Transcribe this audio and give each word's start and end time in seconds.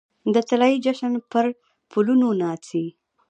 د 0.33 0.35
طلايې 0.49 0.77
جشن 0.85 1.13
پرپلونو 1.31 2.27
ناڅي 2.41 2.85